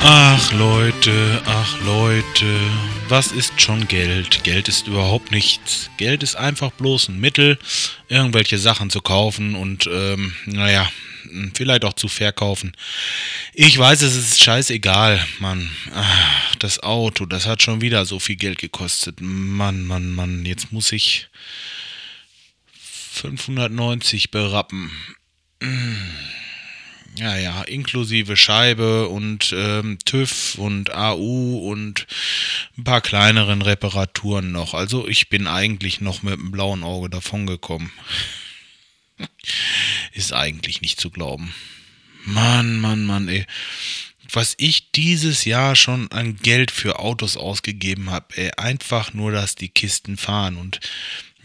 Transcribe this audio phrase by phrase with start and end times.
[0.00, 2.56] Ach Leute, ach Leute,
[3.08, 4.44] was ist schon Geld?
[4.44, 5.90] Geld ist überhaupt nichts.
[5.98, 7.58] Geld ist einfach bloß ein Mittel,
[8.08, 10.90] irgendwelche Sachen zu kaufen und, ähm, naja,
[11.54, 12.72] vielleicht auch zu verkaufen.
[13.52, 15.70] Ich weiß, es ist scheißegal, Mann.
[15.94, 19.20] Ach, das Auto, das hat schon wieder so viel Geld gekostet.
[19.20, 21.28] Mann, Mann, Mann, jetzt muss ich
[23.12, 24.90] 590 berappen.
[27.28, 32.06] Ja, ja, inklusive Scheibe und ähm, TÜV und AU und
[32.78, 34.72] ein paar kleineren Reparaturen noch.
[34.72, 37.90] Also ich bin eigentlich noch mit dem blauen Auge davongekommen.
[40.14, 41.52] Ist eigentlich nicht zu glauben.
[42.24, 43.44] Mann, Mann, Mann, ey.
[44.32, 48.52] Was ich dieses Jahr schon an Geld für Autos ausgegeben habe, ey.
[48.56, 50.56] Einfach nur, dass die Kisten fahren.
[50.56, 50.80] Und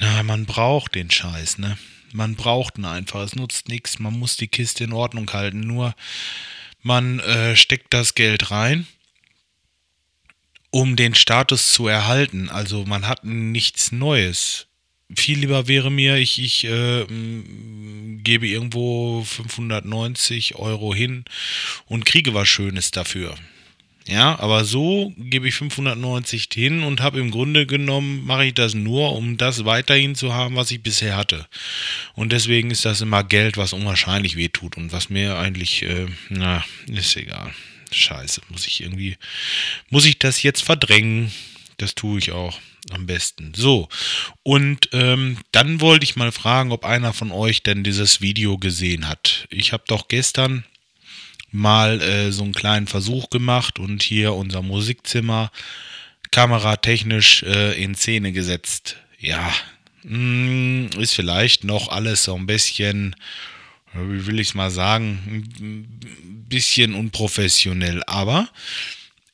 [0.00, 1.78] na, man braucht den Scheiß, ne?
[2.12, 3.20] Man braucht ihn einfach.
[3.20, 3.98] Es nutzt nichts.
[3.98, 5.60] Man muss die Kiste in Ordnung halten.
[5.60, 5.94] Nur
[6.82, 8.86] man äh, steckt das Geld rein,
[10.70, 12.48] um den Status zu erhalten.
[12.48, 14.66] Also man hat nichts Neues.
[15.14, 17.06] Viel lieber wäre mir, ich, ich äh,
[18.22, 21.24] gebe irgendwo 590 Euro hin
[21.86, 23.34] und kriege was Schönes dafür.
[24.08, 28.72] Ja, aber so gebe ich 590 hin und habe im Grunde genommen, mache ich das
[28.72, 31.46] nur, um das weiterhin zu haben, was ich bisher hatte.
[32.14, 36.64] Und deswegen ist das immer Geld, was unwahrscheinlich wehtut und was mir eigentlich, äh, na,
[36.86, 37.52] ist egal.
[37.92, 39.18] Scheiße, muss ich irgendwie,
[39.90, 41.30] muss ich das jetzt verdrängen?
[41.76, 42.58] Das tue ich auch
[42.90, 43.52] am besten.
[43.54, 43.90] So,
[44.42, 49.06] und ähm, dann wollte ich mal fragen, ob einer von euch denn dieses Video gesehen
[49.06, 49.46] hat.
[49.50, 50.64] Ich habe doch gestern
[51.50, 55.50] mal äh, so einen kleinen Versuch gemacht und hier unser Musikzimmer
[56.30, 58.96] kameratechnisch äh, in Szene gesetzt.
[59.18, 59.52] Ja,
[60.04, 63.16] mh, mm, ist vielleicht noch alles so ein bisschen,
[63.94, 68.48] wie will ich es mal sagen, ein bisschen unprofessionell, aber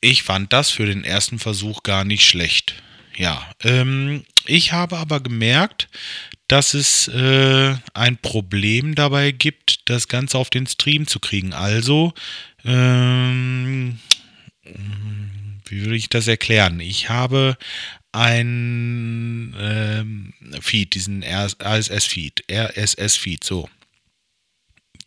[0.01, 2.75] ich fand das für den ersten Versuch gar nicht schlecht.
[3.17, 5.87] Ja, ähm, ich habe aber gemerkt,
[6.47, 11.53] dass es äh, ein Problem dabei gibt, das Ganze auf den Stream zu kriegen.
[11.53, 12.13] Also,
[12.63, 13.99] ähm,
[15.65, 16.79] wie würde ich das erklären?
[16.79, 17.57] Ich habe
[18.11, 23.69] ein ähm, Feed, diesen RSS-Feed, RSS-Feed, so.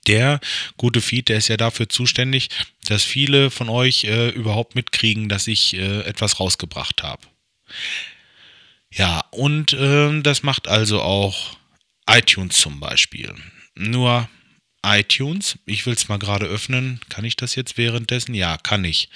[0.06, 0.41] Der
[0.77, 2.48] gute Feed, der ist ja dafür zuständig,
[2.87, 7.22] dass viele von euch äh, überhaupt mitkriegen, dass ich äh, etwas rausgebracht habe.
[8.91, 11.56] Ja, und äh, das macht also auch
[12.09, 13.34] iTunes zum Beispiel.
[13.75, 14.28] Nur
[14.84, 17.00] iTunes, ich will es mal gerade öffnen.
[17.09, 18.34] Kann ich das jetzt währenddessen?
[18.34, 19.09] Ja, kann ich.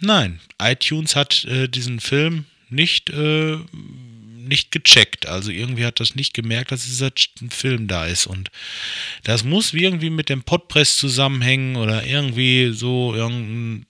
[0.00, 5.26] Nein, iTunes hat äh, diesen Film nicht, äh, nicht gecheckt.
[5.26, 7.12] Also irgendwie hat das nicht gemerkt, dass dieser
[7.50, 8.26] Film da ist.
[8.26, 8.50] Und
[9.22, 13.86] das muss irgendwie mit dem Podpress zusammenhängen oder irgendwie so irgendein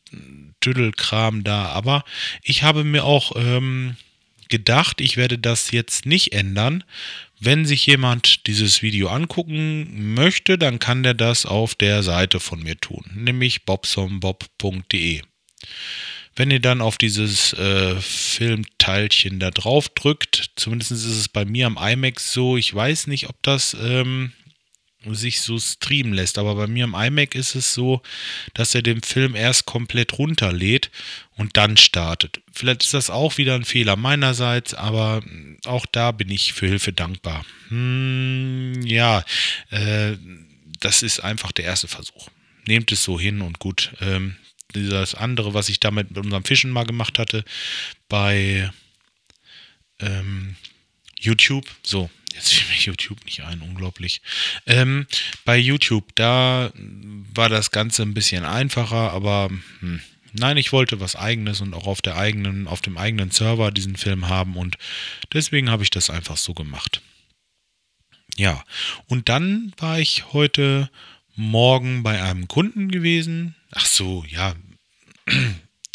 [0.61, 1.67] Tüdelkram da.
[1.67, 2.05] Aber
[2.43, 3.97] ich habe mir auch ähm,
[4.51, 6.85] gedacht, ich werde das jetzt nicht ändern.
[7.39, 12.63] Wenn sich jemand dieses Video angucken möchte, dann kann der das auf der Seite von
[12.63, 15.23] mir tun, nämlich bobsombob.de.
[16.37, 21.67] Wenn ihr dann auf dieses äh, Filmteilchen da drauf drückt, zumindest ist es bei mir
[21.67, 24.33] am iMac so, ich weiß nicht, ob das ähm,
[25.07, 26.39] sich so streamen lässt.
[26.39, 28.03] Aber bei mir im iMac ist es so,
[28.55, 30.91] dass er den Film erst komplett runterlädt
[31.37, 32.41] und dann startet.
[32.53, 35.23] Vielleicht ist das auch wieder ein Fehler meinerseits, aber
[35.65, 37.45] auch da bin ich für Hilfe dankbar.
[37.69, 39.25] Hm, ja,
[39.71, 40.17] äh,
[40.81, 42.29] das ist einfach der erste Versuch.
[42.67, 43.93] Nehmt es so hin und gut.
[44.01, 44.37] Ähm,
[44.73, 47.45] das andere, was ich damit mit unserem Fischen mal gemacht hatte,
[48.09, 48.71] bei
[49.99, 50.57] ähm,
[51.19, 54.23] YouTube, so, Jetzt fiel mir YouTube nicht ein, unglaublich.
[54.67, 55.07] Ähm,
[55.45, 56.73] bei YouTube, da
[57.35, 60.01] war das Ganze ein bisschen einfacher, aber hm,
[60.33, 63.97] nein, ich wollte was eigenes und auch auf der eigenen, auf dem eigenen Server diesen
[63.97, 64.77] Film haben und
[65.33, 67.03] deswegen habe ich das einfach so gemacht.
[68.37, 68.65] Ja,
[69.07, 70.91] und dann war ich heute
[71.37, 73.55] Morgen bei einem Kunden gewesen.
[73.73, 74.55] Ach so, ja,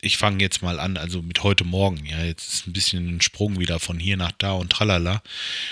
[0.06, 2.06] ich fange jetzt mal an, also mit heute Morgen.
[2.06, 5.24] Ja, jetzt ist ein bisschen ein Sprung wieder von hier nach da und tralala.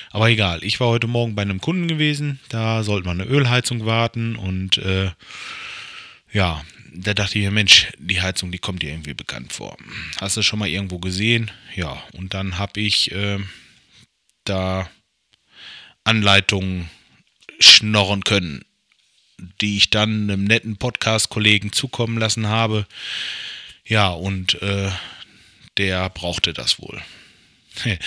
[0.10, 2.40] Aber egal, ich war heute Morgen bei einem Kunden gewesen.
[2.50, 5.12] Da sollte man eine Ölheizung warten und äh,
[6.32, 6.64] ja,
[6.96, 9.78] da dachte ich mir, Mensch, die Heizung, die kommt dir irgendwie bekannt vor.
[10.20, 11.52] Hast du schon mal irgendwo gesehen?
[11.76, 13.38] Ja, und dann habe ich äh,
[14.46, 14.90] da
[16.04, 16.90] Anleitungen
[17.60, 18.66] schnorren können,
[19.62, 22.88] die ich dann einem netten Podcast-Kollegen zukommen lassen habe.
[23.86, 24.90] Ja, und äh,
[25.78, 27.02] der brauchte das wohl.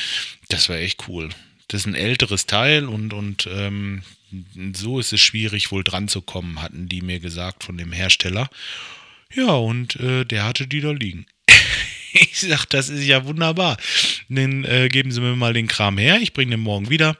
[0.48, 1.28] das war echt cool.
[1.68, 4.02] Das ist ein älteres Teil und, und ähm,
[4.74, 8.48] so ist es schwierig, wohl dran zu kommen, hatten die mir gesagt von dem Hersteller.
[9.34, 11.26] Ja, und äh, der hatte die da liegen.
[12.12, 13.76] ich sag, das ist ja wunderbar.
[14.28, 17.16] Dann äh, geben Sie mir mal den Kram her, ich bringe den morgen wieder.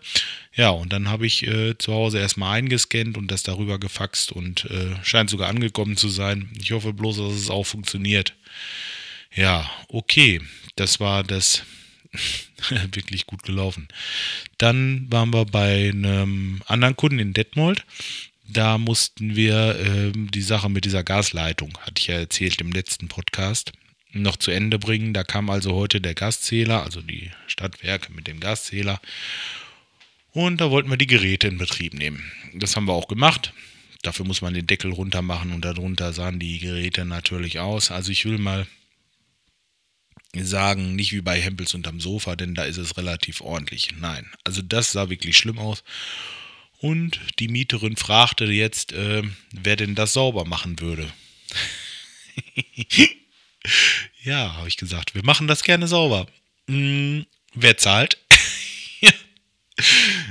[0.57, 4.65] Ja, und dann habe ich äh, zu Hause erstmal eingescannt und das darüber gefaxt und
[4.71, 6.49] äh, scheint sogar angekommen zu sein.
[6.59, 8.35] Ich hoffe bloß, dass es auch funktioniert.
[9.35, 10.41] Ja, okay,
[10.77, 11.63] das war das
[12.93, 13.89] wirklich gut gelaufen.
[14.57, 17.85] Dann waren wir bei einem anderen Kunden in Detmold.
[18.49, 23.09] Da mussten wir äh, die Sache mit dieser Gasleitung, hatte ich ja erzählt im letzten
[23.09, 23.73] Podcast,
[24.13, 25.13] noch zu Ende bringen.
[25.13, 29.03] Da kam also heute der Gaszähler, also die Stadtwerke mit dem Gaszähler.
[30.37, 32.31] Und da wollten wir die Geräte in Betrieb nehmen.
[32.53, 33.55] Das haben wir auch gemacht.
[34.03, 37.91] Dafür muss man den Deckel runter machen und darunter sahen die Geräte natürlich aus.
[37.91, 38.67] Also ich will mal
[40.35, 43.95] sagen, nicht wie bei Hempels unterm Sofa, denn da ist es relativ ordentlich.
[43.99, 45.83] Nein, also das sah wirklich schlimm aus.
[46.81, 49.23] Und die Mieterin fragte jetzt, äh,
[49.53, 51.11] wer denn das sauber machen würde.
[54.23, 56.27] ja, habe ich gesagt, wir machen das gerne sauber.
[56.69, 57.25] Hm,
[57.55, 58.19] wer zahlt?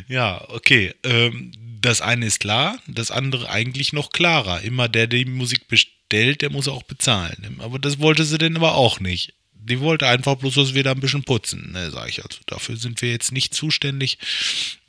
[0.08, 0.94] Ja, okay.
[1.04, 1.52] Ähm,
[1.82, 4.62] das eine ist klar, das andere eigentlich noch klarer.
[4.62, 7.60] Immer der, der die Musik bestellt, der muss auch bezahlen.
[7.60, 9.34] Aber das wollte sie denn aber auch nicht.
[9.54, 12.24] Die wollte einfach bloß, dass wir da ein bisschen putzen, ne, sage ich.
[12.24, 14.20] Also dafür sind wir jetzt nicht zuständig.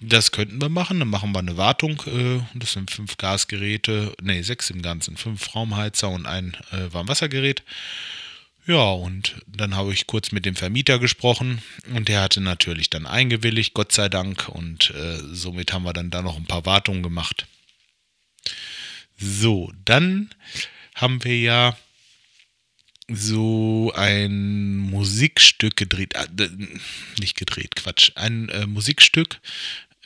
[0.01, 0.99] Das könnten wir machen.
[0.99, 2.03] Dann machen wir eine Wartung.
[2.07, 5.17] Äh, das sind fünf Gasgeräte, ne, sechs im Ganzen.
[5.17, 7.63] Fünf Raumheizer und ein äh, Warmwassergerät.
[8.67, 11.63] Ja, und dann habe ich kurz mit dem Vermieter gesprochen
[11.95, 14.49] und der hatte natürlich dann eingewilligt, Gott sei Dank.
[14.49, 17.47] Und äh, somit haben wir dann da noch ein paar Wartungen gemacht.
[19.17, 20.31] So, dann
[20.97, 21.77] haben wir ja
[23.09, 26.49] so ein Musikstück gedreht, äh,
[27.21, 29.41] nicht gedreht, Quatsch, ein äh, Musikstück,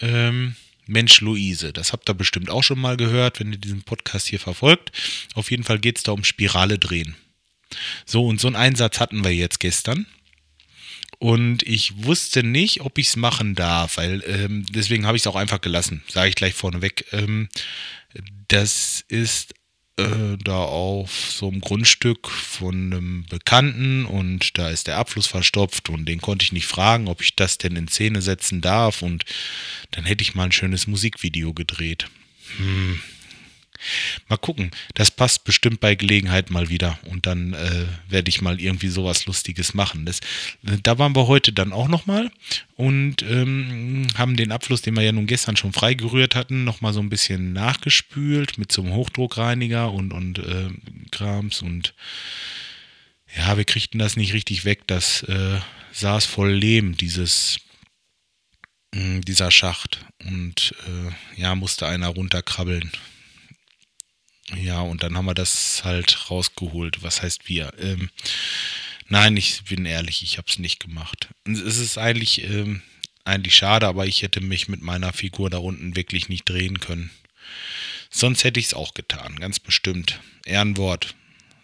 [0.00, 0.54] ähm,
[0.86, 1.72] Mensch Luise.
[1.72, 4.92] Das habt ihr bestimmt auch schon mal gehört, wenn ihr diesen Podcast hier verfolgt.
[5.34, 7.16] Auf jeden Fall geht es da um Spirale drehen.
[8.06, 10.06] So, und so einen Einsatz hatten wir jetzt gestern.
[11.18, 15.26] Und ich wusste nicht, ob ich es machen darf, weil ähm, deswegen habe ich es
[15.26, 17.04] auch einfach gelassen, sage ich gleich vorneweg.
[17.12, 17.50] Ähm,
[18.48, 19.54] das ist
[20.00, 25.90] äh, da auf so einem Grundstück von einem Bekannten und da ist der Abfluss verstopft
[25.90, 29.24] und den konnte ich nicht fragen, ob ich das denn in Szene setzen darf und
[29.90, 32.08] dann hätte ich mal ein schönes Musikvideo gedreht.
[32.56, 33.00] Hm,
[34.28, 38.60] Mal gucken, das passt bestimmt bei Gelegenheit mal wieder und dann äh, werde ich mal
[38.60, 40.06] irgendwie sowas Lustiges machen.
[40.06, 40.20] Das,
[40.62, 42.30] da waren wir heute dann auch nochmal
[42.76, 47.00] und ähm, haben den Abfluss, den wir ja nun gestern schon freigerührt hatten, nochmal so
[47.00, 50.68] ein bisschen nachgespült mit so einem Hochdruckreiniger und, und äh,
[51.10, 51.94] Krams und
[53.36, 54.86] ja, wir kriegten das nicht richtig weg.
[54.86, 55.60] Das äh,
[55.92, 57.58] saß voll Lehm, dieses
[58.94, 62.90] mm, dieser Schacht und äh, ja, musste einer runterkrabbeln.
[64.56, 67.02] Ja, und dann haben wir das halt rausgeholt.
[67.02, 67.72] Was heißt wir?
[67.78, 68.10] Ähm,
[69.08, 71.28] nein, ich bin ehrlich, ich habe es nicht gemacht.
[71.44, 72.82] Es ist eigentlich, ähm,
[73.24, 77.10] eigentlich schade, aber ich hätte mich mit meiner Figur da unten wirklich nicht drehen können.
[78.10, 80.20] Sonst hätte ich es auch getan, ganz bestimmt.
[80.44, 81.14] Ehrenwort.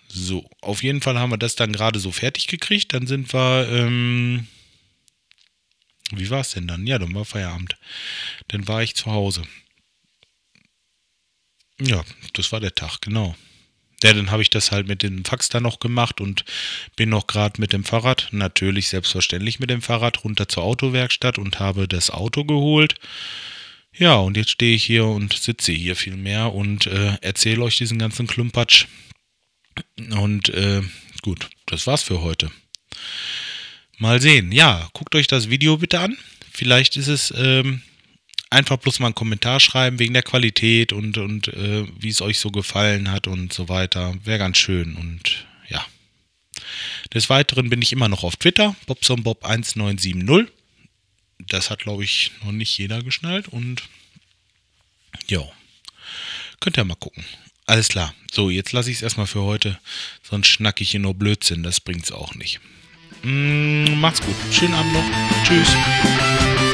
[0.09, 2.95] So, auf jeden Fall haben wir das dann gerade so fertig gekriegt.
[2.95, 4.47] Dann sind wir, ähm,
[6.13, 6.87] wie war es denn dann?
[6.87, 7.77] Ja, dann war Feierabend.
[8.49, 9.43] Dann war ich zu Hause.
[11.81, 13.37] Ja, das war der Tag, genau.
[14.03, 16.45] Ja, dann habe ich das halt mit dem Fax da noch gemacht und
[16.97, 21.61] bin noch gerade mit dem Fahrrad, natürlich selbstverständlich mit dem Fahrrad, runter zur Autowerkstatt und
[21.61, 22.95] habe das Auto geholt.
[23.95, 27.79] Ja, und jetzt stehe ich hier und sitze hier viel mehr und äh, erzähle euch
[27.79, 28.87] diesen ganzen Klumpatsch.
[30.11, 30.83] Und äh,
[31.23, 32.51] gut, das war's für heute.
[33.99, 34.53] Mal sehen.
[34.53, 36.19] Ja, guckt euch das Video bitte an.
[36.53, 37.81] Vielleicht ist es ähm,
[38.51, 42.39] einfach bloß mal einen Kommentar schreiben wegen der Qualität und, und äh, wie es euch
[42.39, 44.15] so gefallen hat und so weiter.
[44.25, 45.85] Wäre ganz schön und ja.
[47.13, 50.49] Des Weiteren bin ich immer noch auf Twitter, bobsonbob1970.
[51.49, 53.83] Das hat, glaube ich, noch nicht jeder geschnallt und
[55.29, 55.43] ja,
[56.61, 57.25] könnt ihr mal gucken.
[57.67, 58.15] Alles klar.
[58.31, 59.79] So, jetzt lasse ich es erstmal für heute,
[60.23, 62.61] sonst schnacke ich hier nur Blödsinn, das bringt es auch nicht.
[63.23, 64.37] Mm, macht's gut.
[64.53, 65.05] Schönen Abend noch.
[65.45, 66.66] Tschüss.